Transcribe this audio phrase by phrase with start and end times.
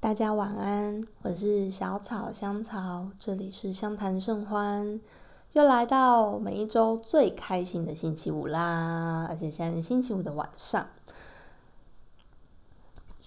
[0.00, 4.98] 大家晚安，我是小草香草，这里是相谈甚欢，
[5.52, 10.86] 又来到每一周最开心的星期五啦，而且现在是星期五的晚上，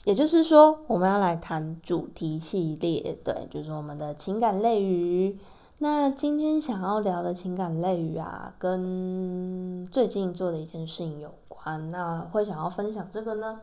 [0.06, 5.38] 也就是说，我们要来谈主题系列，对，就是我们的情感类语。
[5.78, 11.92] 那今天想要聊的情感类语啊，跟最近做的一件事情有关。
[11.92, 13.62] 那会想要分享这个呢，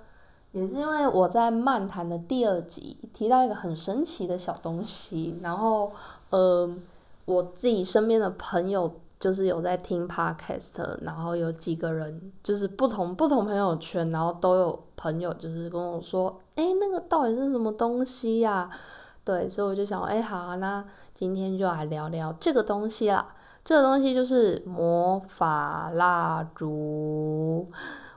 [0.53, 5.93] 也是因为我在漫谈的第二集提到一个很神奇的小东西，然后
[6.31, 6.69] 呃，
[7.25, 18.71] 我自己身边的朋友就是有在听 podcast，然后有几个人就是不同不同朋友圈，然后都有朋友就是跟我说，哎，那个到底是什么东西呀？
[19.25, 20.85] 对，所以我就想，哎，好，那。
[21.13, 23.35] 今天就来聊聊这个东西啦。
[23.63, 27.71] 这个东西就是魔法蜡烛。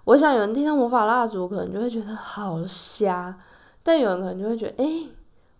[0.06, 3.40] 我想有人听到魔法蜡烛，可能就会觉得好瞎，
[3.82, 5.08] 但有人可能就会觉得，哎，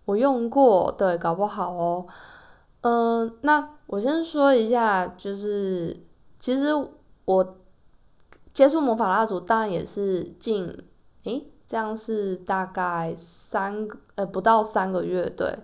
[0.04, 2.06] 我用过，对，搞不好哦。
[2.82, 5.96] 嗯，那我先说一下，就是
[6.38, 6.68] 其实
[7.24, 7.56] 我
[8.52, 10.76] 接触魔法蜡烛，当然也是近，
[11.24, 15.58] 诶，这样是大概三个，呃，不到三个月，对。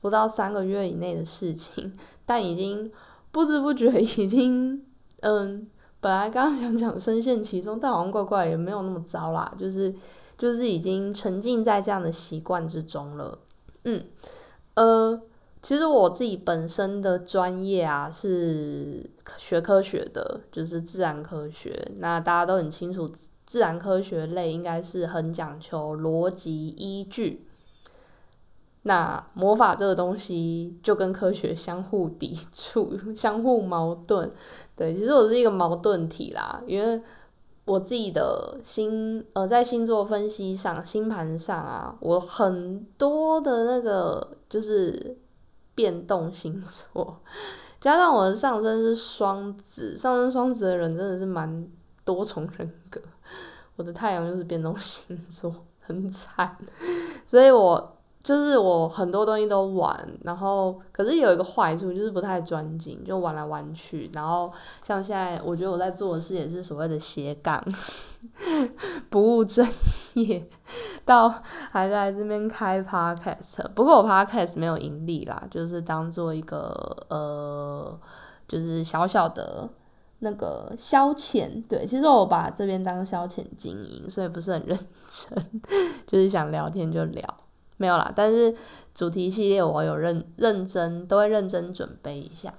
[0.00, 2.90] 不到三个月以内的事情， 但已经
[3.30, 4.84] 不知不觉已经，
[5.20, 5.68] 嗯，
[6.02, 9.94] 本来刚刚想讲深陷其中，但好像怪怪也没有那么糟啦，就是
[10.36, 13.38] 就是已经沉浸在这样的习惯之中了，
[13.84, 14.04] 嗯，
[14.74, 15.22] 呃，
[15.62, 23.08] 其实我自己本身的专业啊是学科学的，就是自然科学，那大家都很清楚，
[23.46, 27.46] 自然科学类应该是很讲求逻辑依据。
[28.84, 34.28] 那魔法这个东西就跟科学相互抵触、相互矛盾，
[34.74, 37.00] 对，其实我是一个矛盾体啦，因为
[37.64, 45.16] 我自己的星呃在星座分析上、星盘上啊，我很多的那个就是
[45.76, 47.20] 变动星座，
[47.80, 51.68] 加上我的上升是双子，上升双子的人真的是蛮
[52.04, 53.00] 多重人格，
[53.76, 56.58] 我的太阳就是变动星座，很惨，
[57.24, 57.96] 所以我。
[58.22, 64.08] 就是我很多东西都玩，然后可是有一个坏处就是不太专精，就玩来玩去。
[64.12, 64.52] 然后
[64.82, 67.60] 像现在，我觉得我在做的事也是所谓的斜杠，
[69.10, 69.66] 不务正
[70.14, 70.48] 业，
[71.04, 71.28] 到
[71.72, 73.68] 还在这边开 podcast。
[73.74, 77.98] 不过我 podcast 没有盈利啦，就是当做一个呃，
[78.46, 79.68] 就是小小的
[80.20, 81.60] 那个消遣。
[81.68, 84.78] 对，其实我把这边当消遣经营，所以不是很认
[85.08, 85.60] 真，
[86.06, 87.41] 就是想聊天就聊。
[87.82, 88.54] 没有啦，但是
[88.94, 92.54] 主题系列我有认认真，都会认真准备一下。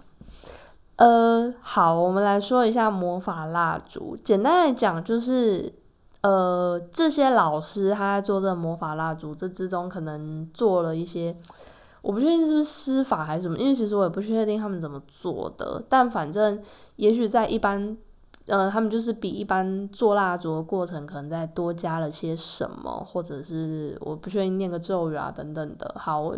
[0.97, 4.17] 呃，好，我们来说一下魔法蜡烛。
[4.22, 5.73] 简单来讲，就是
[6.19, 11.34] 呃，这些老师他在做这魔法蜡烛，这之中可能做了一些，
[12.01, 15.81] 我不确定是不是施法还是什么，因为其实我也不确定他们怎么做的。
[15.88, 16.61] 但反正，
[16.97, 17.97] 也许在一般。
[18.45, 25.95] 呃，他们就是比一般做蜡烛的过程可能再多加了些什么，或者是我不确定念个咒语啊等等的。
[25.97, 26.33] 好，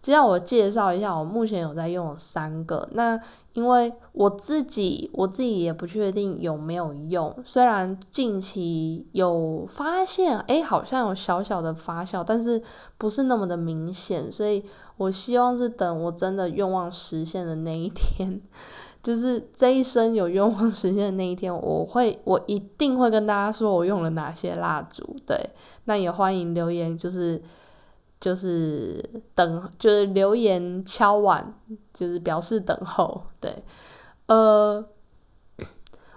[0.00, 2.88] 接下来我介绍一下，我目前有在用三个。
[2.92, 3.20] 那
[3.54, 12.62] 因为我自己我自己也不确定有没有用，虽然近期有发现，诶，好像有小小的发酵，但是
[12.96, 14.64] 不是那么的明显，所以
[14.96, 18.40] 我希望是等我真的愿望实现的那一天。
[19.02, 25.16] 就是这一生有愿望实现的那一天，我会，我一定会跟大家说我用了哪些蜡烛。
[25.26, 25.50] 对，
[25.84, 27.40] 那也欢迎留言，就是
[28.20, 29.02] 就是
[29.34, 31.54] 等，就是留言敲碗，
[31.94, 33.22] 就是表示等候。
[33.40, 33.62] 对，
[34.26, 34.84] 呃，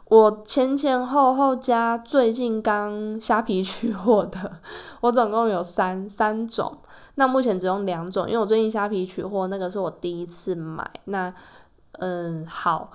[0.06, 4.60] 我前前后后加最近刚虾皮取货的，
[5.02, 6.80] 我总共有三三种。
[7.16, 10.90] 那目前只用两种，因为我最近虾皮取货那个是我第一次买。
[11.06, 11.32] 那
[12.00, 12.92] 嗯，好，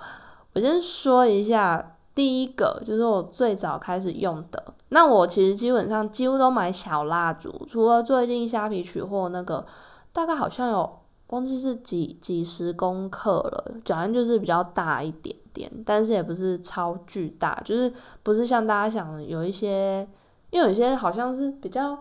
[0.53, 4.73] 我先说一下第一个，就是我最早开始用的。
[4.89, 9.65] 那我其实基本上几乎都买小蜡烛，除了最近虾皮取货那个，
[10.11, 17.93] 大概好像有忘记是几几十公克了，反正就是比较大一点点，但是也不是超巨大，就是
[18.23, 20.07] 不是像大家想的有一些，
[20.49, 21.97] 因为有些好像是比较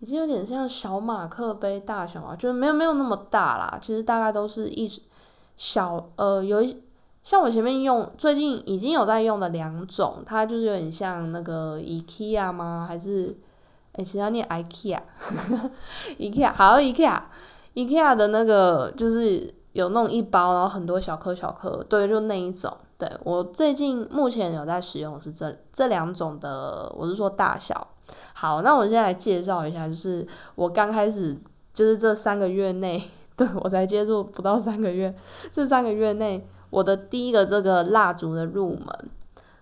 [0.00, 4.90] 已经有点像小马克杯大小啊，就是没有没有那么大啦，其实大概都是一。
[5.62, 6.82] 小呃，有一
[7.22, 12.84] 像我前面用最近已经有在用的两种，它就是有点像那个 IKEA 吗？
[12.88, 13.38] 还是
[13.92, 22.76] 诶，其他念 IKEA，IKEA 好 IKEA，IKEA 的那个就是有弄一包，然后很多小颗小颗，对，就那一种。
[22.98, 27.86] 对我最近目前有在使用是这这两种的，我是说大小。
[28.34, 30.26] 好，那我现在来介绍一下，就是
[30.56, 31.36] 我刚开始
[31.72, 33.00] 就是这三个月内，
[33.36, 35.14] 对我才接触不到三个月，
[35.50, 38.86] 这三个月内我的第一个这个蜡烛的入门，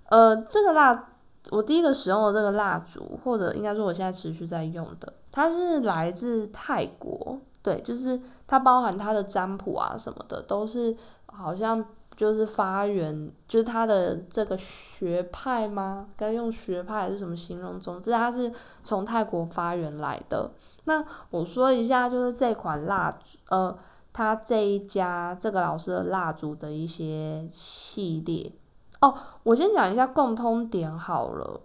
[0.09, 1.09] 呃，这个蜡
[1.51, 10.97] 我第一个使用的这个蜡烛，或者应该说我现在持续在用的，它是来自泰国，对，就是它包含它的占卜啊什么的，都是
[11.27, 11.85] 好像。
[12.21, 16.07] 就是发源，就是他的这个学派吗？
[16.19, 17.81] 该用学派还是什么形容？
[17.81, 18.53] 总之，他是
[18.83, 20.51] 从泰国发源来的。
[20.85, 23.79] 那我说一下，就是这款蜡烛，呃，
[24.13, 28.53] 他这一家这个老师的蜡烛的一些系列。
[29.01, 29.15] 哦，
[29.45, 31.63] 我先讲一下共通点好了，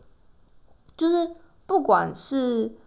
[0.96, 1.36] 就是
[1.66, 2.78] 不管是。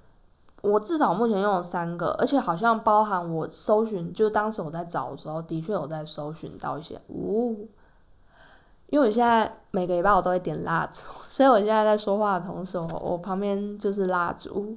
[0.62, 6.96] 我至少目前用了三个，而且好像包含我搜寻，就当时我在找的时候，的确有在搜寻到一些。
[7.06, 7.54] 哦，
[8.88, 14.76] 因为我现在每个礼拜我都会点蜡烛， 所以我现在在说话的同时，我我旁边就是蜡烛。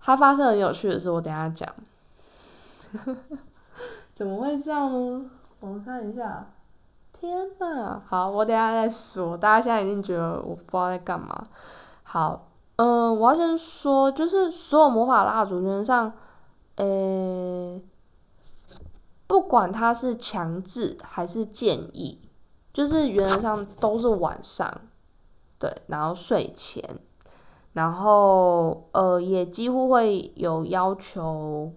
[0.00, 1.72] 它发生很有趣的事，我等下讲。
[4.12, 5.30] 怎么会这样呢？
[5.60, 6.50] 我们看一下。
[7.12, 9.36] 天呐，好，我等下再说。
[9.36, 11.44] 大家现在已经觉得我不知道在干嘛。
[12.02, 12.47] 好。
[12.78, 16.12] 嗯，我要先说，就是所有魔法蜡烛原则上，
[16.76, 17.82] 诶，
[19.26, 22.20] 不管它是强制还是建议，
[22.72, 24.72] 就是原则上都是晚上，
[25.58, 27.00] 对，然后睡前，
[27.72, 31.72] 然后呃，也几乎会有要求。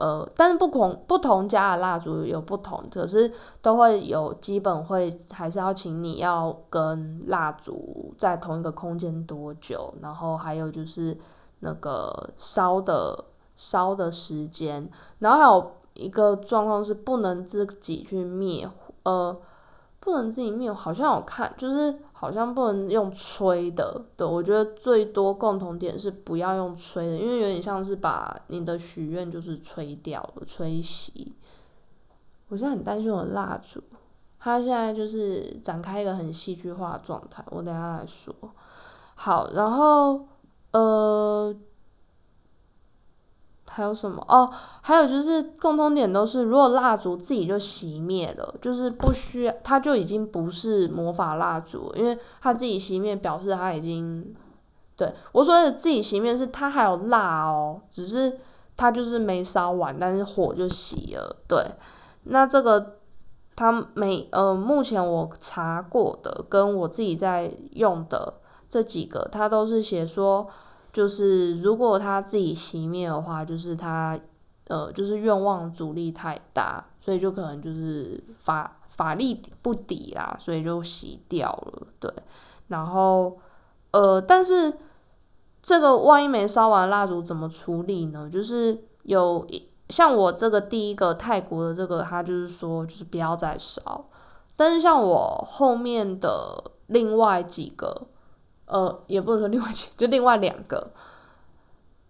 [0.00, 3.30] 呃，但是不同不同家的蜡烛有不同，可是
[3.60, 11.16] 都会有基本会还是要请你要跟蜡烛在同一个空间多久，然后还有就是
[11.60, 13.24] 那个烧的
[13.54, 18.66] 烧的时间，然后还有一个状况是不能自己去灭，
[19.02, 19.36] 呃，
[20.00, 21.94] 不能自己灭，好像有看就是。
[22.20, 31.28] 好像不能用吹的，对，我觉得最多共同点是不要用吹的，因为有点像是把你的许愿就是吹掉了，吹熄。
[32.48, 33.82] 我现在很担心我的蜡烛，
[34.38, 38.34] 它现在就是展开一个很戏剧化的状态，我等下来说。
[39.14, 40.28] 好，然后
[40.72, 41.56] 呃。
[43.72, 44.50] 还有什么哦？
[44.82, 54.34] 还有就是共通点都是，如果蜡烛自己就熄灭了，就是不需要，它就已经不是魔法蜡烛，因为它自己熄灭表示它已经，
[54.96, 58.40] 对我说的自己熄灭是它还有蜡哦，只是
[58.76, 61.36] 它就是没烧完，但是火就熄了。
[61.46, 61.64] 对，
[62.24, 62.96] 那这个
[63.54, 68.34] 它没呃，目前我查过的，跟我自己在用的
[68.68, 70.48] 这几个，它都是写说。
[70.92, 74.18] 就是如果他自己熄灭的话，就是他，
[74.66, 81.86] 呃，就是愿望阻力太大，所以就可能就是法法力不抵啦，所以就熄掉了。
[82.00, 82.12] 对，
[82.66, 83.38] 然后，
[83.92, 84.76] 呃，但是
[85.62, 88.28] 这个万一没烧完蜡烛怎么处理呢？
[88.28, 94.04] 就是有一像我这个第一个泰国的这个，他就是说就是不要再烧，
[94.56, 98.08] 但是像我后面的另外几个。
[98.70, 100.92] 呃，也不能说另外几， 就另外两个，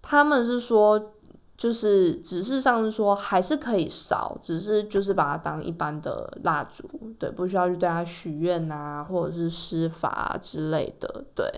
[0.03, 1.13] 他们是说，
[1.57, 6.87] 就是指示上是说还是可以烧，只是就是把它当一般的蜡烛，
[7.19, 11.51] 对，不需要去对它许愿啊，或者是施法之类的，对。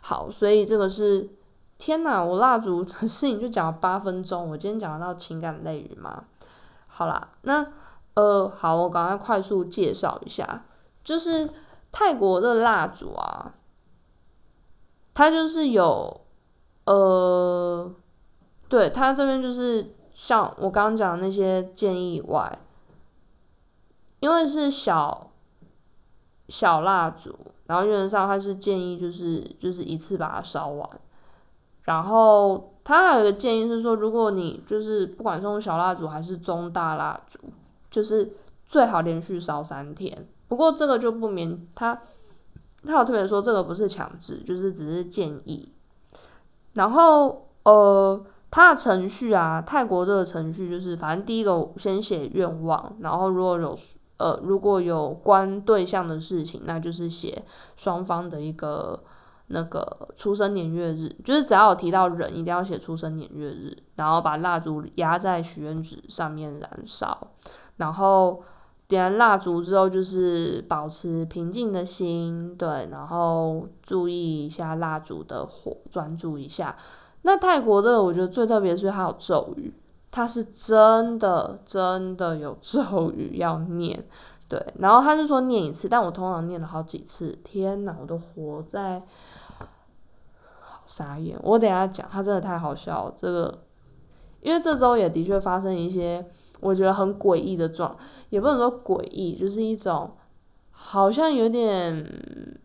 [0.00, 1.28] 好，所以这个是，
[1.76, 6.24] 天哪，我蜡烛的事情就讲了八分钟，我今天讲到情感类语嘛，
[6.86, 7.66] 好啦，那
[8.14, 10.64] 呃，好，我赶快快速介绍一下，
[11.04, 11.46] 就是
[11.92, 13.52] 泰国的蜡烛啊。
[15.18, 16.20] 它就是有，
[16.84, 17.90] 呃，
[18.68, 22.58] 对，它这边就是像我刚刚讲的那些建议外，
[24.20, 25.30] 因为是小
[26.48, 30.86] 小蜡烛，然后原则上它是建议就是就是一次把它烧完，
[31.84, 37.38] 然后它还有一个建议是说，如果你就是不管是用小蜡烛还是中大蜡烛，
[37.90, 40.28] 就是最好连续烧三天。
[40.46, 42.02] 不过这个就不免它。
[42.86, 45.72] 他有特别说，这个不是强制，就是只是建议。
[46.74, 53.76] 然后，呃，他的程序啊，泰国这个程序就是，反正第一个先写愿望，然后如果有
[54.18, 57.42] 呃如果有关对象的事情，那就是写
[57.74, 59.02] 双方的一个
[59.48, 67.32] 那个出生年月日，就是只要有提到人，一定要写出生年月日，然后把蜡烛压在许愿纸上面燃烧，
[67.76, 68.42] 然后。
[68.88, 76.76] 点燃蜡烛之后，就是保持平静的心，对，然后注意一下蜡烛的火，专注一下。
[77.22, 79.74] 那泰国这个，我觉得最特别是它有咒语，
[80.12, 84.06] 它是真的真的有咒语要念，
[84.48, 84.64] 对。
[84.78, 89.02] 然后他是说念一次，但我通常念了好几次，天哪，我都活在
[90.84, 91.36] 傻眼。
[91.42, 93.58] 我等下讲，他真的太好笑了，这个。
[94.42, 96.24] 因为这周也的确发生一些
[96.60, 97.96] 我觉得很诡异的状，
[98.30, 100.10] 也不能说诡异，就是一种
[100.70, 101.94] 好像有点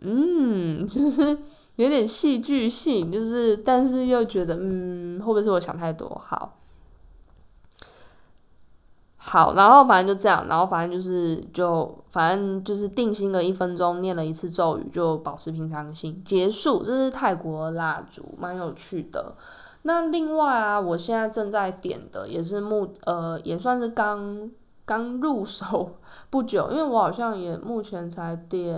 [0.02, 1.38] 嗯， 就是
[1.76, 6.22] 有点戏剧性，就是但是又觉得嗯，会不会是我想太多？
[6.26, 6.58] 好。
[9.24, 16.82] 好，然后反正就这样，然后反正就是就反正就是定心了一分钟，念了一次咒语，就保持平常心，结束。
[16.84, 19.36] 这是泰国蜡烛，蛮有趣的。
[19.84, 24.50] 那另外啊，我现在正在点的也是目呃，也算是刚
[24.92, 28.78] 刚入手不久，因为我好像也目前才点，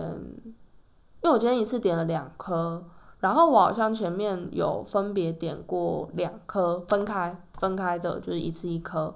[1.22, 2.84] 因为我今天一次点了两颗，
[3.17, 9.15] 然后我好像前面有分别点过两颗，分开分开的，就是一次一颗。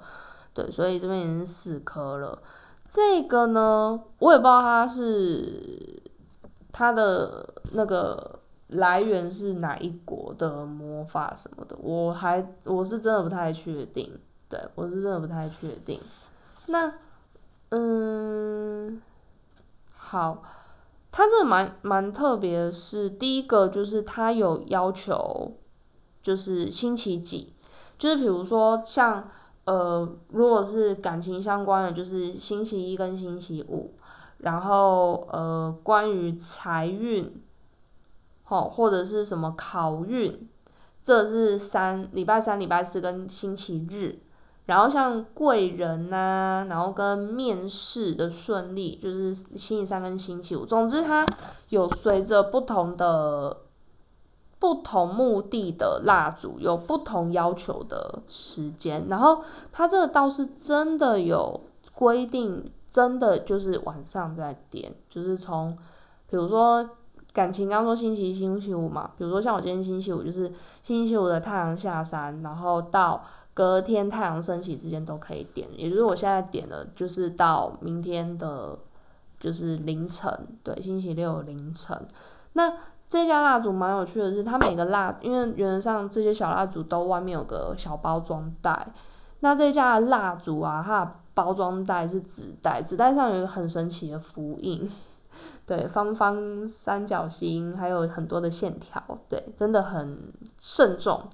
[0.55, 2.41] 对，所以这边已经四颗了。
[2.89, 6.01] 这个呢，我也不知道它是
[6.71, 8.39] 它的那个
[8.69, 14.19] 来源是哪一国的魔法什么的，我还我是真的不太确定。
[14.49, 15.99] 对我是真的不太确定。
[16.67, 16.93] 那
[17.69, 19.01] 嗯，
[19.93, 20.43] 好，
[21.11, 25.57] 它这蛮蛮特别的是，第一个就是它有要求，
[26.21, 27.53] 就是星期几，
[27.97, 29.29] 就是比如说像。
[29.67, 33.95] 呃，如果是感情相关的，就是星期一跟星期五，
[34.37, 37.43] 然后呃，关于财运，
[38.45, 40.47] 好或者是什么考运，
[41.03, 44.19] 这是三礼拜三、礼拜四跟星期日，
[44.67, 51.25] 然后像贵人呐，然后跟面试的顺利，就是星期三跟星期五，总之它
[51.69, 53.57] 有随着不同的。
[54.59, 61.61] 不同目的的蜡烛有不同要求的时间，然后它这个倒是真的有
[61.93, 65.77] 规定，真的就是晚上再点，就是从，
[66.27, 66.89] 比如说
[67.33, 73.23] 感情刚说星期一、星期五嘛，比如说像我今天星期五，就是星期五的太阳下山，然后到
[73.57, 78.77] 隔天太阳升起之间都可以点，也就是我现在点的，就是到明天的，
[79.39, 82.07] 就是凌晨，对，星期六凌晨，
[82.53, 82.71] 那。
[83.09, 88.85] 这家蜡烛蛮有趣的是，它每个蜡，因为原则上这些小蜡烛都外面有个小包装袋。
[89.39, 94.91] 那这家的蜡烛啊，它的包装袋是纸袋，纸袋上有一个很神奇的符印，
[95.65, 101.29] 对，方方三角形，还有很多的线条，对，真的很慎重。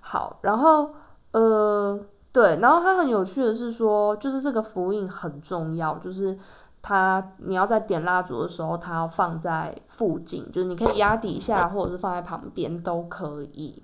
[0.00, 0.90] 好，然后
[1.32, 1.98] 呃，
[2.32, 6.38] 对，然后它很有趣的是说，就是这个符印很重要，就是。
[6.84, 13.80] 它，你要在点蜡烛的时候，它要放在附近，就是你可以压底下，或者是放在旁边都可以。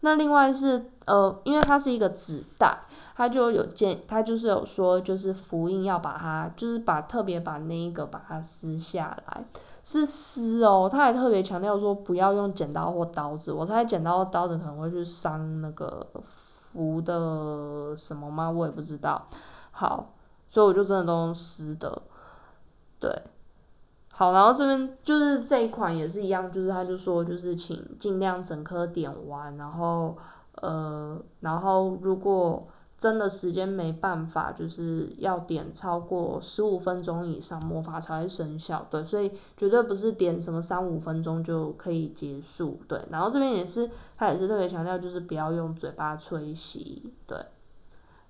[0.00, 2.78] 那另外是，呃，因为它是一个纸袋，
[3.16, 9.42] 它就有建，它就是有说，就是福音要把它，就是把特别把那一个把它撕下来，
[9.82, 10.90] 是撕哦。
[10.92, 13.50] 他还特别强调说，不要用剪刀或刀子。
[13.50, 16.06] 我猜剪刀、刀子可能会去伤那个
[16.72, 18.50] 福的什么吗？
[18.50, 19.26] 我也不知道。
[19.70, 20.14] 好，
[20.48, 22.02] 所以我就真的都用撕的。
[22.98, 23.22] 对，
[24.12, 30.16] 好，然后这边就是这一款也是一样，就是他就说就是请尽量整颗点完，然后
[30.56, 32.66] 呃，然后如果
[33.02, 38.86] 真的时间没办法，就是要点超过十五分钟以上，魔法才会生效。
[38.88, 42.78] 对，所以绝对不是点什么三五分钟就可以结束。
[42.86, 47.12] 对，然后这边也是他也是特别强调，就是不要用嘴巴吹吸。
[47.26, 47.36] 对，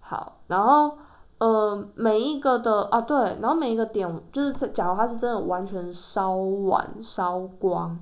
[0.01, 0.97] 好，然后。
[1.39, 7.99] 呃，每一个的啊，对，然后每一个点就是，假如它是真的完全烧完烧光，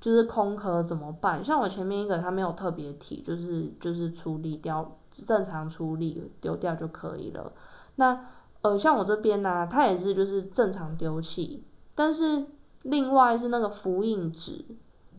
[0.00, 1.44] 就是空壳怎么办？
[1.44, 7.52] 像我前面一个，它没有特别提，就是就是处理掉，正常处理丢掉就可以了。
[7.96, 8.26] 那
[8.62, 11.62] 呃，像我这边呢，它也是就是正常丢弃，
[11.94, 12.46] 但是
[12.82, 14.64] 另外是那个复印纸，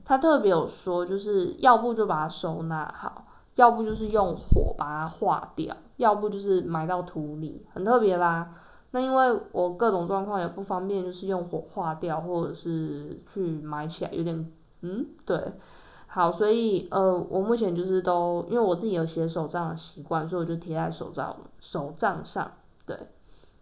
[0.03, 5.75] 它特别有说，就是要不就把它收纳好，要不就是用火把它化掉。
[5.97, 8.55] 要不就是埋到土里，很特别吧？
[8.91, 15.53] 那因为我各种状况也不方便，就是用火化掉，或者是去埋起来，有点嗯，对，
[16.13, 22.51] 好，所以呃，我目前就是都，因为我自己有写手账的习惯，所以我就贴在手账手账上，
[22.85, 22.95] 对，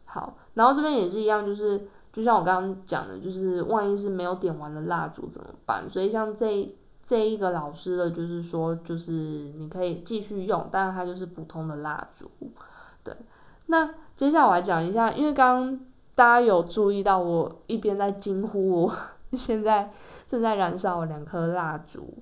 [0.04, 5.90] 好，然后这边也是一样，就是就像我刚刚讲的，就是万一是没有点完的蜡烛怎么办？
[5.90, 6.76] 所以像这。
[7.04, 9.12] 这一个老师的就是说，就是
[9.58, 12.32] 你可以继续用，但是它就是普通的蜡烛，
[13.04, 13.14] 对。
[13.66, 15.80] 那接下来我来讲一下，因为刚刚
[16.16, 18.94] 大家有注意到我一边在惊呼，我
[19.34, 19.92] 现在
[20.26, 22.14] 正在燃烧两颗蜡烛。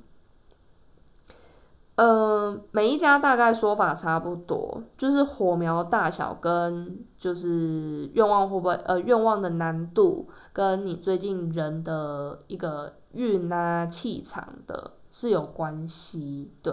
[1.99, 12.93] 呃，每一家大概说法差不多，就是火苗大小跟就是愿望会不会呃愿望的难度跟你最近人的一个。
[13.11, 16.71] 运啊，气场的是有关系，对，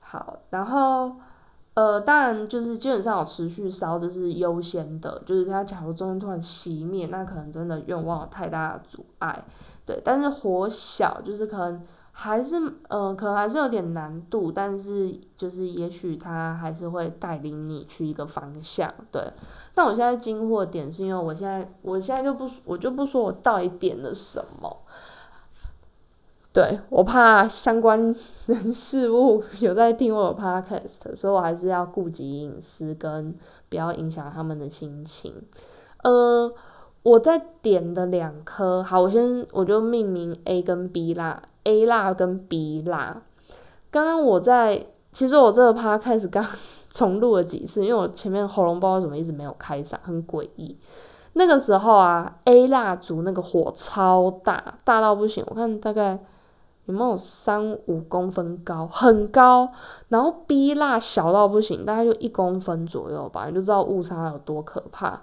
[0.00, 1.12] 好，然后
[1.74, 5.22] 呃，当然就是基本上有持续烧，这是优先的。
[5.24, 9.44] 就是它假如中间突然熄灭，那可能真的愿望有太大的阻碍。
[9.86, 11.80] 对，但是火小就是可能
[12.14, 12.56] 还是
[12.88, 18.92] 呃，可能还是有点难度，但是就是也许他还是会带领你去一个方向。
[19.10, 19.32] 对，
[19.74, 24.76] 但我现在惊惑点是因为我现在我现在就不我就不说我到底点了什么。
[26.52, 27.98] 对我怕相关
[28.44, 33.34] 人事物有在听我的 podcast，所以我还是要顾及隐私跟
[33.70, 35.34] 不要影响他们的心情。
[36.04, 36.52] 呃，
[37.02, 43.22] 我在点的两颗，好，我先我就命名 A 跟 B 辣，A 辣跟 B 辣。
[43.90, 46.44] 刚刚我在，其实我这个趴开始刚
[46.90, 50.78] 重录了几次，因为我前面喉咙不知道怎么一直没有开嗓，很诡异。
[51.32, 56.18] 那个时候啊，A 蜡烛那个火超大，大到不行，我看大概。
[56.86, 59.70] 有没有三五公分高，很高。
[60.08, 65.22] 然后 B 蜡小到不行，大概就一公分左右吧，你就知道误差有多可怕。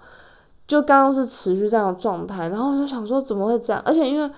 [0.69, 3.81] 就刚刚是持续这样的状态，然后我就想说怎么会这样？
[3.83, 4.31] 而且因为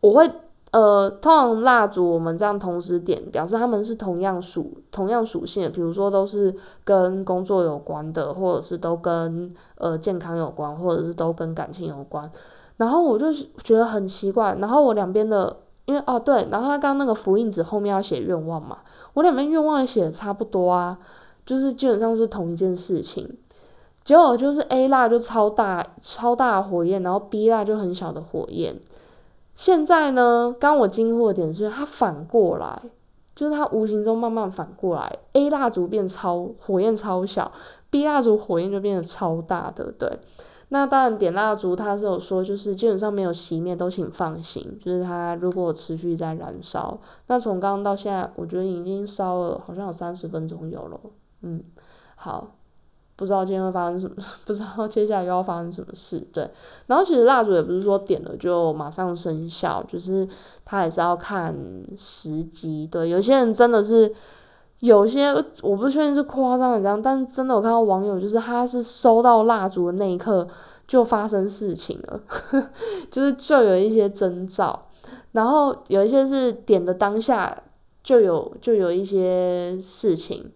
[0.00, 0.30] 我会
[0.72, 12.30] 呃，通常蜡烛我们这样同时点，表示他们是同样属同样属性的，比如说都是跟工作有关的，或者是都跟呃健康有关，或者是都跟感情有关。
[12.76, 15.56] 然后我就觉得很奇怪，然后我两边的。
[15.86, 18.78] 因为哦对，然后他刚那个符印纸后面要写愿望嘛，
[19.14, 20.96] 我两边愿望也写的差不多啊，
[21.44, 23.28] 就是基本上是同一件事情。
[24.04, 28.80] 结果就是 A 蜡就超大超大火焰，然后 B 蜡就很小的火焰。
[29.54, 32.82] 现在呢，刚我惊惑点是它反过来，
[33.34, 37.52] 就是它无形中慢慢反过来，A 蜡烛变超火焰超小
[37.90, 40.18] ，B 蜡烛火焰就变得超大的，对。
[40.72, 44.78] 那当然，点蜡烛它是有说，就是基本上没有熄灭，都请放心。
[44.80, 51.00] 就是它如果持续在燃烧，那从刚刚到现在，我觉得已经烧了，好像有三十分钟有了。
[51.42, 51.64] 嗯，
[52.14, 52.52] 好，
[53.20, 56.18] 不知道今天会发生什么， 不知道接下来又要发生什么事。
[56.32, 56.50] 对，
[56.86, 60.26] 然后其实蜡烛也不是说点了就马上生效，就是
[60.64, 61.54] 它也是要看
[61.96, 62.88] 时机。
[62.90, 64.12] 对，有些人真的是。
[64.80, 65.28] 有些
[65.60, 70.48] 我不确定是夸张的这样，但是真的我看到网友就是他是收到蜡烛的那一刻
[70.88, 72.18] 就发生事情了，
[73.12, 74.86] 就是就有一些征兆，
[75.32, 77.54] 然后有一些是点的当下
[78.02, 80.50] 就有就有一些事情，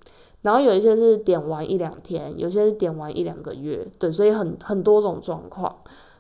[0.44, 5.74] 然后有一些是点完一两天，有些是点完一两个月，对，所以很很多种状况，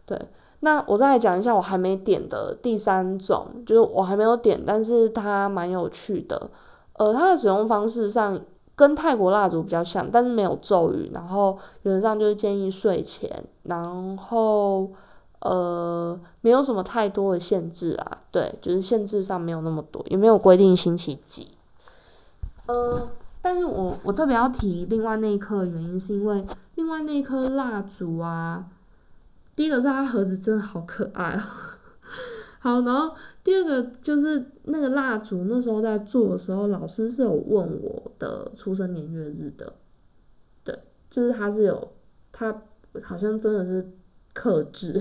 [0.04, 0.18] 对。
[0.60, 6.48] 那我再来讲一下我还没点的第三种，就是我还没有点，但是它蛮有趣的。
[6.94, 8.40] 呃，它的使用方式上
[8.74, 14.90] 跟泰国蜡烛比较像，但是没有咒语，然后原则上就是建议睡前，然后
[15.40, 21.48] 呃没有什么太多的限制啊，对，就是限制上没有那么多，也没有规定星期几。
[22.68, 23.06] 呃，
[23.44, 26.42] 但是我我特别要提另外那一颗的原因，是因为
[26.76, 28.70] 另外那一颗蜡烛啊，
[29.54, 31.42] 第一个是它盒子真的好可爱哦。
[32.58, 39.74] 好，然后第二个就是那个蜡烛，那时候在做的时候，老师是有问我的出生年月日的，
[40.64, 40.78] 对，
[41.10, 41.92] 就是他是有，
[42.32, 42.62] 他
[43.02, 43.86] 好像真的是
[44.32, 44.98] 克制，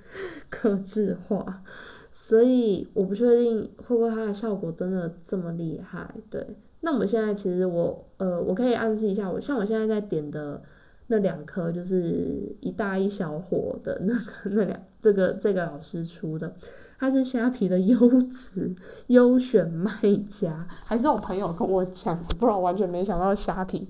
[0.50, 1.62] 克制化，
[2.10, 6.46] 所以我不确定会不会它的效果真的这么厉害，对，
[6.86, 10.62] 那我们现在其实我呃，我可以暗示一下，我像我现在在点的。
[11.08, 16.52] 那两颗就是一大一小火的那个那两这个这个老师出的，
[16.98, 18.74] 它是虾皮的优质
[19.06, 19.92] 优选卖
[20.28, 23.88] 家，还是我朋友跟我讲的，不然完全没想到虾皮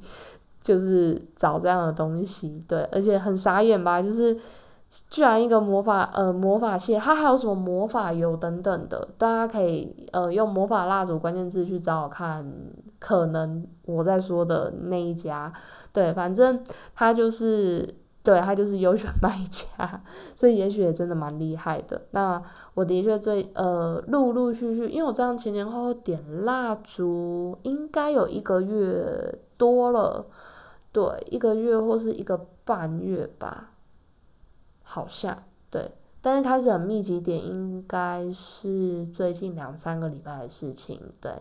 [0.61, 4.37] 就是找这样的东西，对，而且很傻眼吧，就是
[5.11, 12.53] 居然一个魔法呃魔法蟹，它还有什么魔法油等等的，大家可以呃用魔法蜡烛关键字去找看。
[12.99, 15.53] 可能我在说的那一家，
[15.93, 20.01] 对，反正他就是，对他就是优选卖家，
[20.35, 22.01] 所以也许也真的蛮厉害的。
[22.13, 30.27] 那我的确最呃陆陆续续，因为我这样前前后后点蜡烛，应该有一个月多了，
[30.91, 33.73] 对，一个月或是一个半月吧，
[34.89, 35.91] 好像对，
[36.23, 41.33] 但是开始很密集点，应该是最近两三个礼拜的事情，对。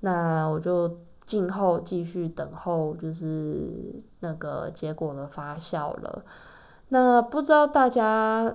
[0.00, 6.22] 那我就静候继续等候，就是那个结果的发酵了。
[6.88, 8.54] 那不知道大家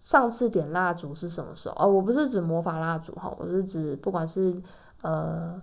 [0.00, 1.76] 上次点蜡烛是什么时候？
[1.78, 4.60] 哦，我不是指魔法蜡烛哈，我是指不管是
[5.02, 5.62] 呃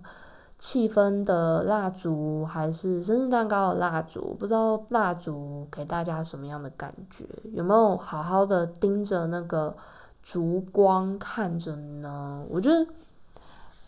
[0.58, 7.24] 气氛的蜡烛，还是生日蛋糕的蜡烛，不知道蜡烛给大家什么样的感觉？
[7.52, 9.76] 有没有好好的盯着那个
[10.22, 12.44] 烛光看着呢？
[12.50, 12.86] 我觉得。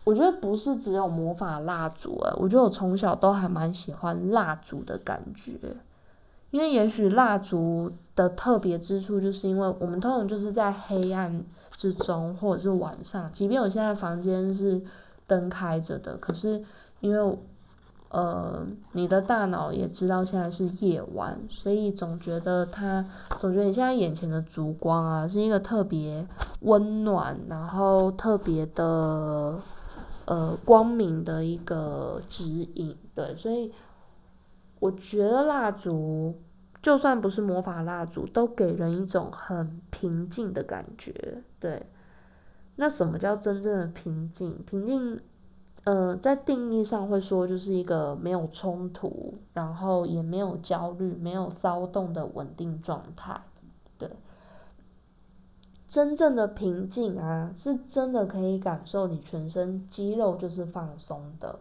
[0.05, 5.53] 我觉得不是只有魔法蜡烛诶，我觉得我从小都还蛮喜欢蜡烛的感觉，
[6.51, 11.45] 因为也许蜡烛的特别之处，就是因为我们通常就是在黑暗
[11.77, 14.81] 之中，或者是晚上，即便我现在房间是
[15.29, 16.65] 灯开着的，可是
[16.99, 17.39] 因为
[18.09, 23.05] 呃你的大脑也知道现在是夜晚，所以总觉得它，
[23.39, 26.27] 总觉得你现在眼前的烛光啊，是一个特别
[26.63, 29.57] 温暖，然后特别的。
[30.31, 33.73] 呃，光明的一个指引，对，所以
[34.79, 36.39] 我觉得蜡烛
[36.83, 41.87] 就算不是魔法蜡烛，都给人一种很平静的感觉，对。
[42.81, 44.63] 那什么叫真正的平静？
[44.65, 45.21] 平静，
[45.83, 53.41] 呃，在定义上会说就是一个没有冲突，然后也没有焦虑、没有骚动的稳定状态，
[53.99, 54.09] 对。
[55.89, 61.59] 真正的平静啊，是真的可以感受你全身肌肉就是放松的，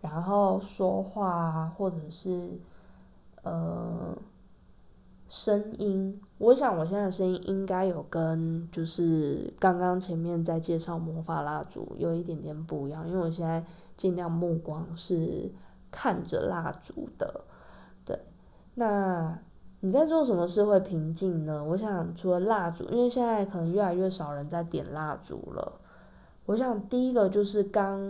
[0.00, 2.58] 然后说话啊，或者是
[3.42, 4.15] 呃
[5.36, 13.62] 声音，我想我现在的声音应该有跟就是刚刚前面在介绍魔法蜡烛有一点点不一样，因为我现在
[13.98, 15.52] 尽量目光是
[15.90, 17.42] 看着蜡烛的，
[18.06, 18.18] 对，
[18.76, 19.38] 那。
[19.80, 21.62] 你在做什么事会平静呢？
[21.62, 25.80] 我想除了蜡烛，因为现在可能越来越少人在点蜡烛了。
[26.46, 28.00] 我想第一个就是刚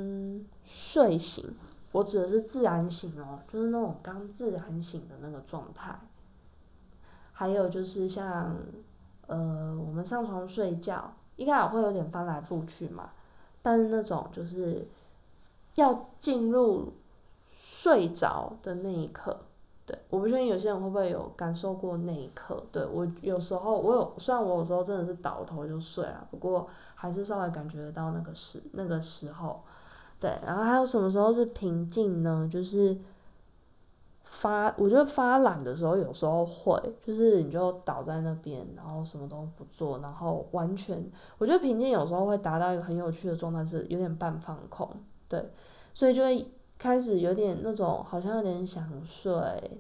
[0.63, 1.45] 睡醒，
[1.91, 5.99] 我指的是自然醒哦，就是那种刚自然醒的那个状态。
[7.39, 8.57] 还有就是像
[9.27, 13.11] 呃，我们上床睡觉，一开始会有点翻来覆去嘛，
[13.61, 14.89] 但是那种就是
[15.75, 16.95] 要进入
[17.47, 19.39] 睡着的那一刻。
[19.85, 22.65] 对，我不确定有些人会不会有感受过那一刻。
[22.73, 29.61] 对我有时候，我有虽然我有时候真的是倒头就睡了，不过还是稍微感觉得到那个时那个时候。
[30.19, 32.49] 对，然后还有什么时候是平静呢？
[32.51, 32.97] 就是
[34.27, 44.91] 发，我觉得发懒的时候有时候会，就是你就倒在那边，然后什么都不做，然后完全，我觉得平静有时候会达到一个很有趣的状态，是有点半放空。
[45.27, 45.51] 对，
[45.95, 46.53] 所以就会。
[46.79, 49.33] 开始有点那种好像有点想睡，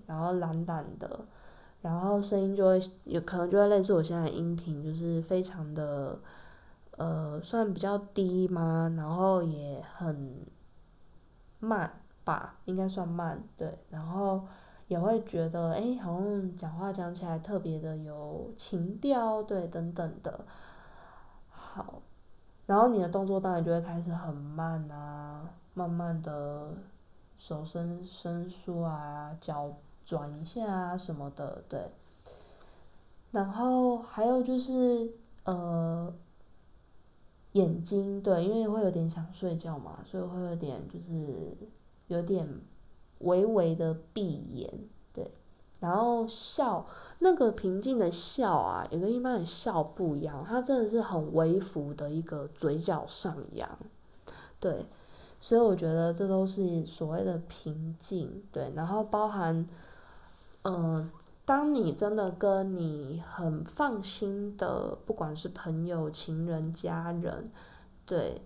[0.06, 1.26] 然后懒懒的，
[1.82, 6.18] 然后声音就会有可能就会类似我现在音频，就是非常的，
[6.92, 8.90] 呃，算比较低吗？
[8.96, 10.46] 然后也很
[11.60, 11.92] 慢
[12.26, 14.44] 吧，应该算慢，对，然后
[14.88, 20.44] 也会觉得，哎，好像讲话讲起来特别的有情调，对，等等的，
[21.48, 22.02] 好，
[22.66, 25.48] 然后你的动作当然就会开始很慢啊。
[25.78, 26.72] 慢慢的，
[27.36, 29.70] 手伸伸缩啊，脚
[30.06, 31.90] 转一下啊什么的，对。
[33.30, 35.12] 然后还有就是
[35.44, 36.10] 呃，
[37.52, 41.54] 眼睛对，因为会有点想睡觉嘛，所以会有点就是
[42.08, 42.60] 有点
[43.18, 44.72] 微微的闭眼，
[45.12, 45.30] 对。
[45.80, 46.86] 然后笑，
[47.18, 53.78] 那个平静的笑啊，也跟一般的笑不一样，它真的是很微幅的一个嘴角上扬，
[54.58, 54.84] 对。
[55.38, 59.68] 所以我觉得这都是所谓的平静，对，然后包含，
[60.64, 61.08] 嗯，
[61.44, 67.50] 当你真的跟你很放心的，不管是朋友、情人、家人，
[68.06, 68.40] 对，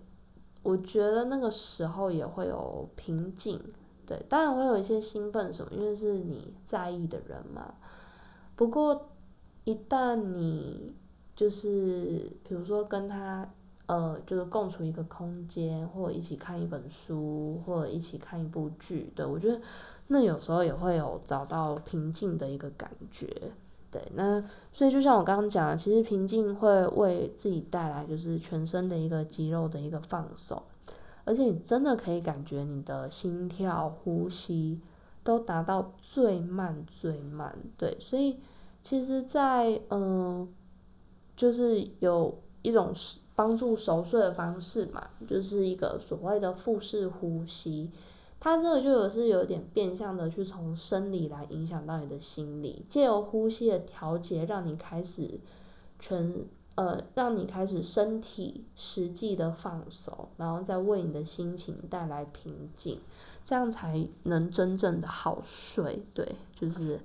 [0.63, 3.61] 我觉得那个时候也会有平静，
[4.05, 7.73] 对，当然会有一些兴奋什么，因为是你在意的人嘛。
[8.55, 9.09] 不过，
[9.63, 10.93] 一旦你
[11.35, 13.49] 就是比如说跟他。
[13.87, 19.59] 呃，就是共处一个空间，或者一起看一本书，或者一起看一部剧，对我觉得
[20.07, 23.51] 那有时候也会有找到平静的一个感觉，
[23.91, 30.61] 对，那所以就像我刚刚讲的，其实平静会为自己带来就是全身的一个肌肉的一个放松，
[31.25, 34.79] 而且你真的可以感觉你的心跳、呼吸
[35.23, 38.39] 都达到最慢最慢，对，所以
[38.81, 40.47] 其实，在嗯，
[41.35, 42.93] 就是有一种。
[43.33, 47.89] 帮助熟睡的方式嘛，就是一个所谓的腹式呼吸，
[48.43, 55.39] 它这个就有是有点变相的去从生理来影响到你的心理，借由呼吸的调节，让你开始
[55.99, 62.97] 全呃，让你开始身体实际的放松，然后再为你的心情带来平静，
[63.43, 66.99] 这样才能真正的好睡，对，就是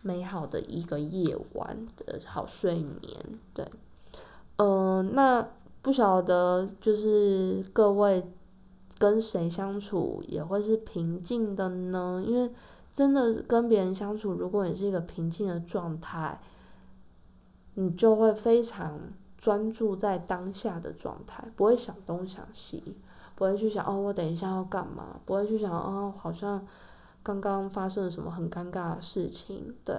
[0.00, 3.18] 美好的一个夜晚的好睡眠，
[3.52, 3.68] 对。
[4.56, 5.46] 嗯，那
[5.82, 8.24] 不晓得就是各位
[8.98, 12.22] 跟谁相处也会是平静的呢？
[12.26, 12.50] 因为
[12.92, 16.40] 真的跟别人相处，如果你是一个平静的状态，
[17.74, 18.98] 你就会非常
[19.36, 22.96] 专注在当下的状态，不会想东想西，
[23.36, 26.66] 不会去想哦，我等一下要干嘛，不会去想哦，好像
[27.22, 29.94] 刚刚发生了什么很尴尬的事情，对，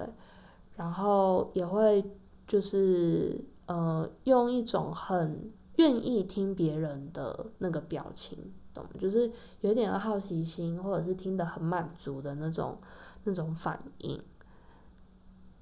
[0.76, 2.04] 然后也会
[2.46, 8.84] 就是呃，用一种很愿意听别人的那个表情，懂？
[8.98, 9.30] 就是
[9.60, 12.78] 有点好奇心，或者是听得很满足的那种
[13.24, 14.22] 那种反应，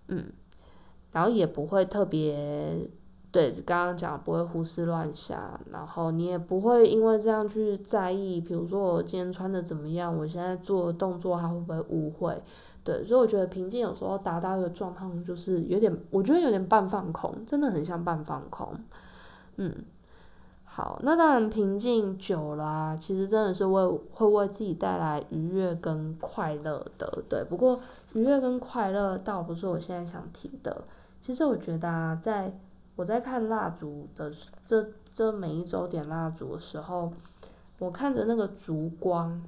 [0.08, 0.32] 嗯，
[1.12, 2.90] 然后也不会特别。
[3.30, 12.42] 对，刚刚讲不会胡思乱想，然后你也不会因为这样去在意，比如说我今天穿的怎么样，我现在做的动作他会不会误会？
[12.82, 18.74] 对，所以我觉得平静有时候达到一个状况，就是有点，我觉得有点半放空，真的很像半放空。
[19.56, 19.84] 嗯，
[20.78, 27.24] 好，那当然平静久了，啊其实真的是为会为自己带来愉悦跟快乐的。
[27.28, 27.80] 对，不过
[28.12, 30.84] 愉悦跟快乐倒不是我现在想提的。
[31.20, 32.56] 其实我觉得啊，在
[32.94, 34.32] 我在看蜡烛的
[34.64, 37.12] 这这每一周点蜡烛的时候，
[37.80, 39.42] 我看着那个烛光，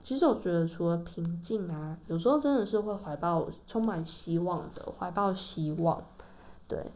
[0.00, 6.00] 其实我觉得除了平静啊，有时候真的是会怀抱充满希望的，怀抱希望，
[6.68, 6.86] 对，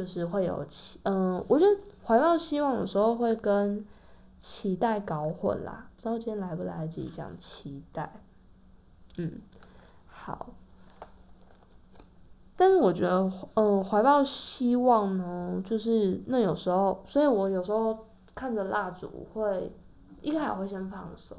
[0.00, 3.84] 就是会有期，嗯，我觉得怀抱希望有时候会跟
[4.38, 8.10] 期待搞混啦，不知道今天来不来得及讲期待，
[9.18, 9.42] 嗯，
[10.06, 10.54] 好。
[12.56, 19.70] 但是我觉得，嗯，怀抱希望呢，就是那有时候，所以我有时候看着蜡烛会，
[20.22, 21.36] 一开始会先放松，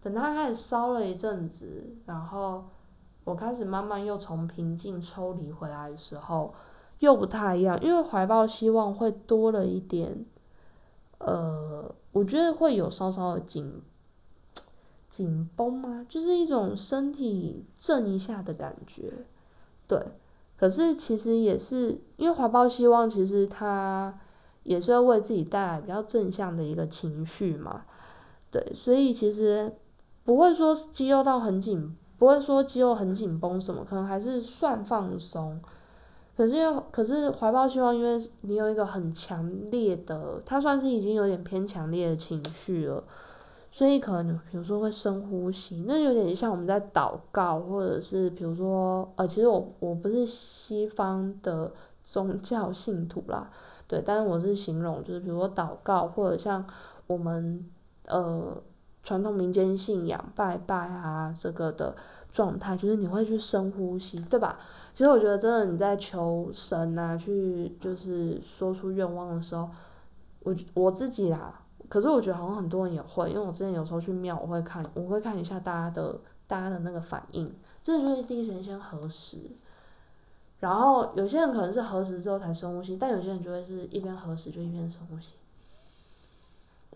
[0.00, 2.64] 等它开始烧了一阵子，然后
[3.24, 6.54] 我开始慢慢又从平静抽离回来的时候，
[7.00, 10.24] 又不太一样，因为怀抱希望会多了一点，
[11.18, 13.82] 呃，我觉得会有稍稍的紧
[15.10, 16.06] 紧绷吗？
[16.08, 19.12] 就是一种身体震一下的感觉，
[19.86, 19.98] 对。
[20.56, 24.18] 可是其实也是因为怀抱希望，其实它
[24.62, 27.84] 也是要为自己带来比较正向的一个情绪嘛，
[28.52, 29.76] 对，所以其实
[30.24, 35.60] 不会说肌肉到很紧，不会说肌肉很紧绷什么，可能还是算放松。
[36.36, 36.54] 可是
[36.90, 43.02] 可是怀抱希望，因为你有一个很强烈的，它算是已经有点偏强烈的情绪了。
[43.70, 51.72] 所以可能比如说会深呼吸，那有点像我们在祷告，或者是比如说，呃，其实我我不是西方的
[52.04, 53.50] 宗教信徒啦，
[53.88, 56.64] 对，但是我是形容，就是比如说祷告，或者像
[57.08, 57.68] 我们
[58.06, 58.56] 呃
[59.04, 61.94] 传统民间信仰拜拜啊这个的
[62.32, 64.58] 状态，就是你会去深呼吸，对吧？
[64.92, 69.68] 其实我觉得真的你在求神啊，去就是说出愿望的时候，
[70.40, 71.60] 我我自己啦。
[71.86, 79.36] 可是我觉得好像很多人也会，因为我之前有时候去庙，我会看，我会看一下大家的大家的那个反应，真的就是第一时间先核实，
[80.60, 85.34] 然后有些人可能是核实之后才深呼吸，但有些人就会是一边核实就一边深呼吸，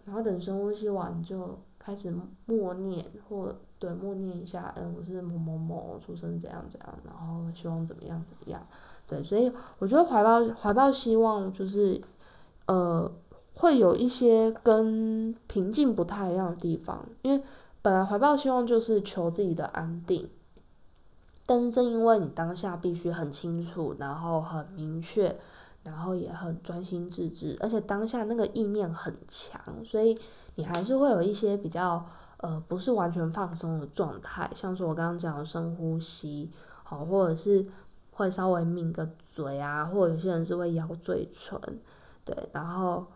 [0.07, 8.61] 然后等深呼吸完就开始默念或对默念一下，嗯，我是某某某出生怎样怎样，然后希望怎么样怎么样，
[9.07, 11.98] 对，所以我觉得怀抱怀抱希望就是，
[12.66, 13.11] 呃。
[13.55, 17.42] 会有一些跟平静不太一样的地方，因为
[17.83, 20.31] 本来怀抱希望就是求自己的安定，
[21.44, 25.37] 但是正因为你当下必须很清楚，然后很明确，
[25.83, 30.16] 然后也很专心致志，而且当下那个意念很强，所以
[30.59, 32.05] 你还是会有一些比较
[32.38, 36.51] 呃不是完全放松的状态，像是我刚刚讲的深呼吸，
[36.83, 37.64] 好，或者是
[38.11, 41.61] 会稍微抿个嘴啊，或者有些人是会咬嘴唇，
[42.25, 43.07] 对，然后。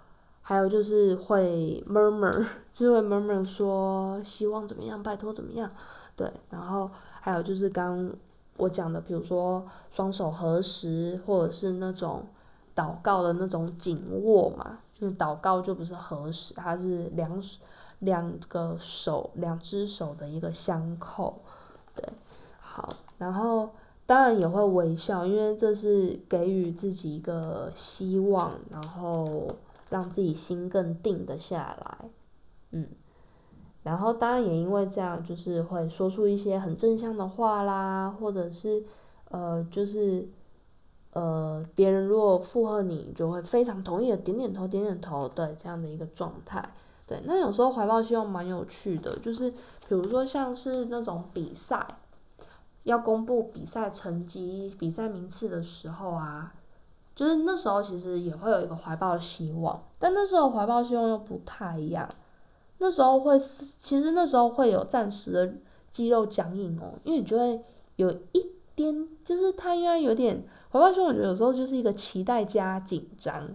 [0.45, 5.71] 还有就是会 murmur， 就是会 murmur 说希望怎么样，拜托怎么样，
[6.17, 6.29] 对。
[6.51, 8.13] 然后还有就是刚
[8.57, 12.27] 我讲的，比如说双手合十，或者是那种
[12.75, 14.77] 祷告的那种紧握嘛。
[15.03, 17.43] 就祷告就不是合十，它是两
[17.99, 21.41] 两个手，两只手的一个相扣，
[21.97, 22.09] 对。
[22.61, 23.71] 好，然后
[24.07, 29.49] 当然也会微笑，因为这是给予自己一个希望，然后。
[29.91, 31.99] 让自己心更定得下来，
[32.71, 32.89] 嗯，
[33.83, 38.83] 然后当然也因为这样，就是会说出一些很正向的话啦，或者是
[39.29, 40.27] 呃，就是
[41.13, 46.73] 呃，别人如果附和你，就会非常同意的点点头，点点头，对这样的一个状态。
[47.07, 49.57] 对，那有时候怀抱希望蛮有趣的，就是比
[49.89, 51.87] 如说像是那种比赛，
[52.85, 56.55] 要公布比赛成绩、比赛名次的时候啊。
[57.15, 62.09] 就是那时候其实也会有一个怀抱希望，但那时候怀抱希望又不太一样。
[62.79, 65.55] 那时候会是，其实那时候会有暂时的
[65.91, 67.63] 肌肉僵硬哦，因为你就会
[67.97, 73.47] 有一点，就是它应该有点怀抱希望，我觉得有时候就是一个期待加紧张，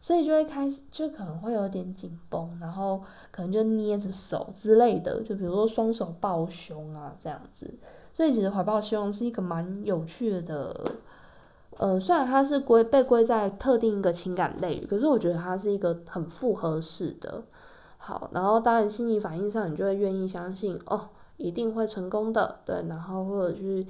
[0.00, 7.72] 所以就会开始就可能会有点紧绷，然后可能就捏着手之类的，就比如说双手抱胸啊这样子。
[8.12, 10.84] 所以其实怀抱希望是一个蛮有趣的，
[11.78, 17.42] 呃，虽然它是归被归在特定一个情感类可是我觉得它是一个很复合式的。
[17.96, 23.86] 好，然后当然心理反应上你就会愿意相信哦，一定会成功的，对，然后或者去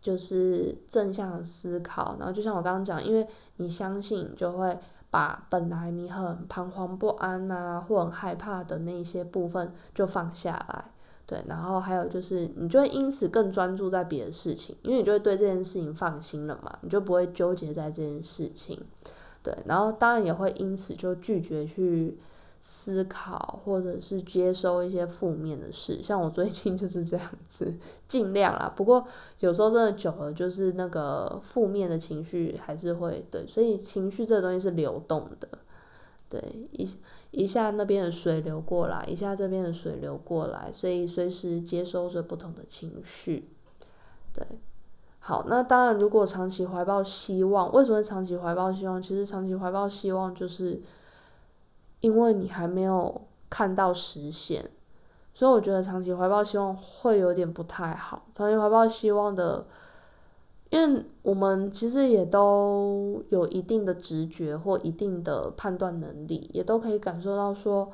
[0.00, 4.78] 就是正向思考，然后就像我刚刚讲，因为你相信，就会
[5.10, 10.84] 把本来你很彷徨不安啊或很害怕的那些部分就放下来。
[11.26, 18.76] 对，然后还有就是，你就会因此更专注在别的事情，因为你就会对这件事情放心了嘛，你就不会纠结在这件事情。
[19.42, 22.18] 对，然后当然也会因此就拒绝去
[22.60, 27.74] 思考或者是接收一些负面的事，像我最近就是这样子，
[28.06, 28.72] 尽量啦。
[28.76, 29.06] 不过
[29.38, 35.48] 有时候真的久了，就是那个负面的情绪还是会对，所以情绪这个东西是流动的。
[36.28, 36.88] 对，一
[37.32, 43.48] 一下那边的水流过来，一下这边的水流过来，所以随时接收着不同的情绪。
[44.32, 44.46] 对，
[45.18, 49.02] 好，那当然，如果长期怀抱希望，为什么长期怀抱希望？
[49.02, 50.80] 其实长期怀抱希望，就是
[52.00, 54.70] 因为你还没有看到实现，
[55.34, 58.26] 所以我觉得长期怀抱希望会有点不太好。
[58.32, 59.66] 长期怀抱希望的。
[60.70, 67.90] 因为我们其实也都有一定的直觉或一定的判断能力，也都可以感受到说，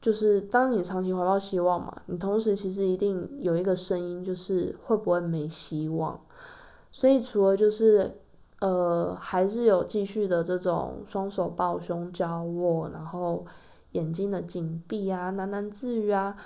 [0.00, 6.18] 就是当你长期怀抱希望嘛，你同时其实一定有一个声音，就是会不会没希望。
[6.90, 8.18] 所以除了就是
[8.60, 13.46] 呃，还是有继续的这种双手抱胸交握，然后
[13.92, 16.36] 眼睛的紧闭啊，喃喃自语啊，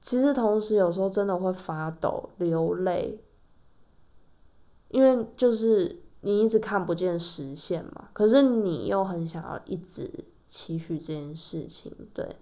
[0.00, 3.22] 其实同时有时候真的会发抖、流泪。
[4.88, 10.10] 因为就是你一直看不见实现嘛，可是你又很想要一直
[10.48, 12.36] 期许这件事情，对，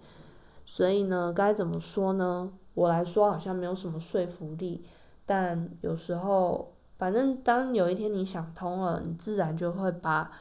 [0.65, 2.51] 所以呢，该怎么说呢？
[2.73, 4.83] 我来说好像没有什么说服力，
[5.25, 10.31] 但有时候，反正当有一天你想通了，你自然就会把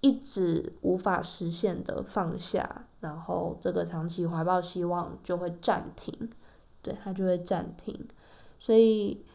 [0.00, 6.30] 一直无法实现的放下，然后这个长期怀抱希望就会暂停，
[6.80, 8.06] 对，它就会暂停，
[8.60, 9.26] 所以。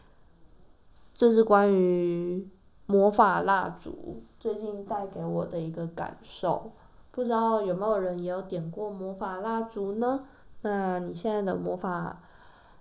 [1.12, 2.48] 这是关于
[2.86, 6.72] 魔法蜡烛最近带给我的一个感受，
[7.10, 10.24] 不知道有没有人也有点过魔法蜡烛呢？
[10.62, 12.22] 那你现在的魔法，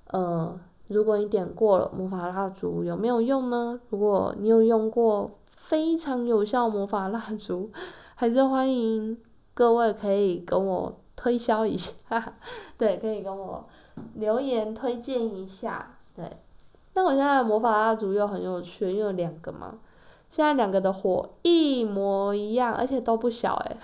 [0.06, 0.58] 呃，
[0.89, 3.80] 如果你点过了魔法蜡烛有没有用呢？
[3.89, 7.69] 如果你有用过非常有效魔法蜡烛，
[8.15, 9.17] 还是欢迎
[9.54, 11.93] 各位可以跟我推销一下，
[12.75, 13.63] 对，可以跟我
[14.15, 16.25] 留言推荐一下，对。
[16.91, 19.75] 但我现在魔法蜡烛又很有趣，因为两个嘛，
[20.28, 23.78] 现在两个的火一模一样，而且都不小诶，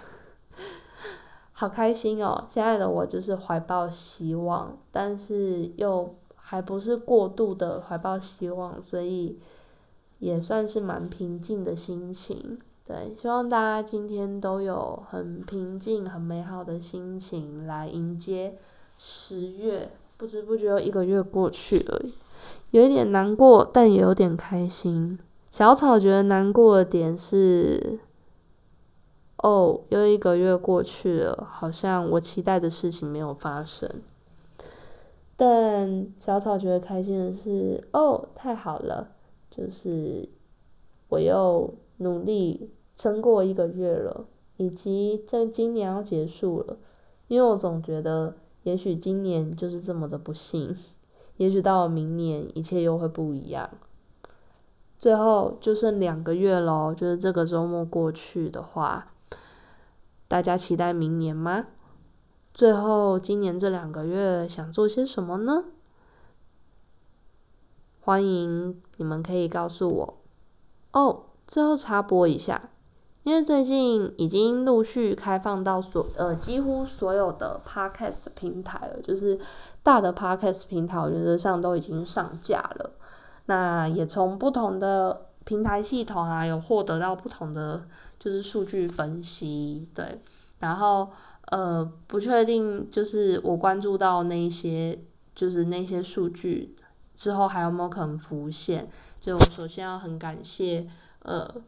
[1.54, 2.44] 好开心哦！
[2.48, 6.10] 现在的我就是怀抱希望，但是又
[6.48, 9.40] 还不是过度的怀抱希望，所以
[10.20, 12.60] 也算是蛮平静的心情。
[12.86, 18.56] 对，希望大家今天都有很平静、很美好的心情来迎接
[19.00, 22.00] 十月，不知不觉又一个月过去了。
[22.70, 25.18] 有一点难过，但也有点开心。
[25.50, 27.98] 小草觉得难过的点是，
[29.38, 33.90] 哦，又一个月过去了，好像我期待的事情没有发生。
[35.38, 39.12] 但小草觉得开心的是，哦，太好了，
[39.52, 40.30] 就是
[41.10, 44.26] 我又努力撑过一个月了，
[44.58, 46.78] 以及在今年要结束了，
[47.28, 50.76] 因为我总觉得，也许今年就是这么的不幸。
[51.38, 53.70] 也许到了明年，一切又会不一样。
[54.98, 59.12] 最后就剩两个月喽，就是这个周末过去的话，
[60.30, 61.68] 大家期待明年吗？
[62.56, 65.66] 最后今年这两个月想做些什么呢？
[68.00, 70.18] 欢迎你们可以告诉我。
[70.94, 72.70] 哦，最后插播一下。
[73.24, 79.38] 因为最近已经陆续开放到所呃几乎所有的 podcast 平台了，就是
[79.84, 82.92] 大的 podcast 平台原则上都已经上架了。
[83.48, 87.84] 那也从不同的平台系统啊，有获得到不同的
[88.18, 90.22] 就是数据分析，对。
[90.60, 91.10] 然后
[91.52, 95.00] 呃不确定就是我关注到那些
[95.34, 96.76] 就是那些数据
[97.14, 98.88] 之后还有没有可能浮现？
[99.22, 100.88] 就我首先要很感谢
[101.24, 101.62] 呃。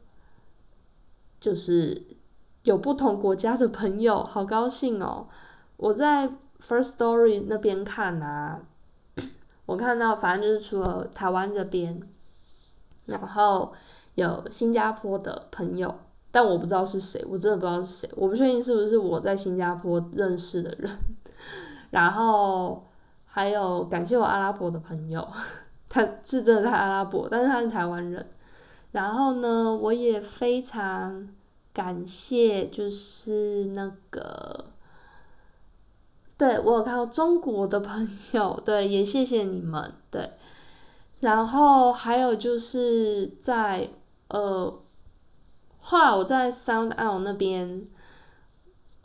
[1.40, 2.08] 就是
[2.64, 5.28] 有不同国家的朋友，好高兴哦！
[5.78, 6.28] 我在
[6.60, 8.64] First Story 那边看啊，
[9.68, 12.02] 我看到反正就是除了台湾这边，
[13.06, 13.72] 然后
[14.16, 16.00] 有新加坡的朋友，
[16.38, 20.96] 但我不知道是谁，我真的不知道是谁，我不确定是不是我在新加坡认识的人。
[21.90, 22.86] 然后
[23.26, 25.28] 还有感谢我阿拉伯的朋友，
[25.90, 28.24] 他是真的在阿拉伯，但是他是台湾人。
[28.92, 31.28] 然后呢，我也非常
[31.74, 34.66] 感谢，就是那个，
[36.38, 40.30] 对我有看到中国的朋友，对，也谢谢你们，对。
[41.20, 43.90] 然后还有就是在
[44.28, 44.72] 呃，
[45.90, 47.88] 后来我在 Sound On 那边，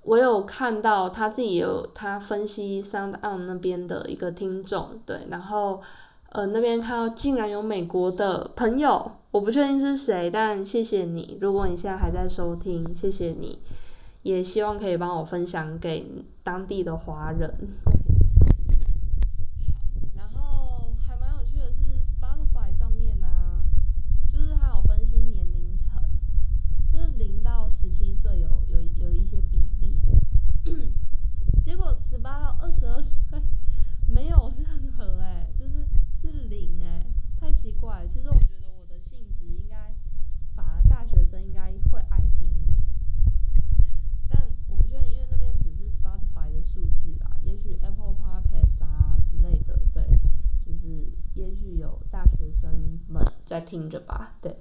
[0.03, 5.81] 我有看到他自己有他分析 Sound On 那边的一个听众，对，然后
[6.31, 9.13] 呃那边看到竟然有美国的朋友。
[9.31, 11.39] 我不确定是谁，但谢谢你。
[11.41, 13.61] 如果你现在还在收听，谢谢你，
[14.23, 16.05] 也希望可以帮我分享给
[16.43, 17.49] 当地的华人。
[20.17, 21.79] 然后还蛮有趣的是
[22.21, 23.65] ，Spotify 上面呢，
[24.31, 26.03] 就是它有分析年龄层，
[26.93, 29.99] 就是零到十七岁有有有一些比例，
[31.65, 33.41] 结果十八到二十二岁
[34.09, 35.87] 没有任何哎，就是
[36.21, 37.07] 是零哎，
[37.41, 38.07] 太奇怪。
[38.13, 38.63] 其实我觉得。
[39.11, 39.77] 性质应该，
[40.55, 42.79] 反而大学生应该会爱听一点，
[44.29, 50.05] 但我不确定，因为那边只是 Spotify 的数据啊，也许 Apple Podcast 啊之类的，对，
[50.65, 54.57] 就是也许有大学生们在听着吧，对，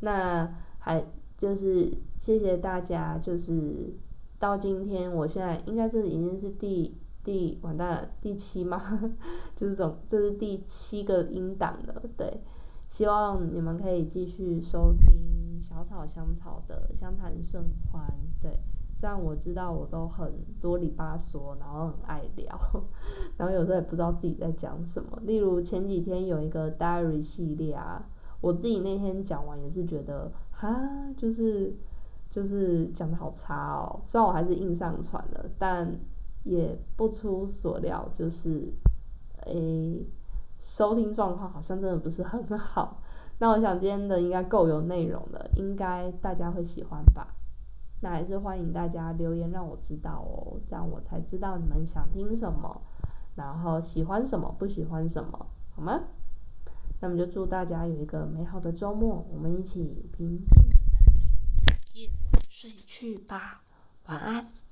[0.00, 1.04] 那还
[1.36, 3.94] 就是谢谢大家，就是
[4.38, 9.00] 到今天，我现在应该这已经是第第完蛋了第七嘛，
[9.56, 12.40] 就是总这是第七个音档了，对。
[12.88, 17.62] 希望你们可以继续收听小草香草的相谈甚
[17.92, 18.02] 欢。
[18.40, 18.58] 对，
[18.98, 22.58] 虽然我知道我都很多里八嗦，然后很爱聊，
[23.36, 25.18] 然后有时候也不知道自己在讲什么。
[25.22, 28.04] 例如前几天有一个 diary 系列啊，
[28.40, 30.80] 我自己那天讲完也是觉得，哈，
[31.16, 31.74] 就是
[32.30, 34.00] 就是讲的好差哦。
[34.06, 35.94] 虽然我还是硬上传了，但
[36.44, 38.72] 也不出所料，就是
[39.44, 40.06] 诶。
[40.58, 43.00] 收听状况好像真的不是很好，
[43.38, 47.35] 那我想今天的应该够有内容了，应该大家会喜欢吧？
[48.00, 52.82] 那还是欢迎大家留言让我知道哦，这样我才知道你们想听什么，
[53.34, 56.00] 然后喜欢什么，不喜欢什么，好吗？
[57.00, 60.76] 那么就祝大家有一个美好的周末，我们一起平静的
[61.66, 62.10] 在周夜
[62.48, 63.62] 睡去吧，
[64.06, 64.65] 晚安。